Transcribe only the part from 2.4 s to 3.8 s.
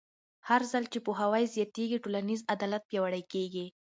عدالت پیاوړی کېږي.